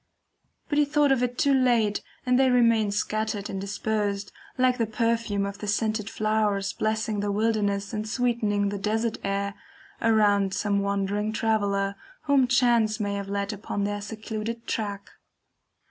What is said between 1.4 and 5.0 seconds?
late, and they remain scattered and dispersed, like the